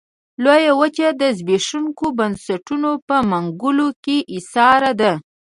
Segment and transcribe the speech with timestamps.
[0.43, 5.11] لویه وچه د زبېښونکو بنسټونو په منګلو کې ایساره ده.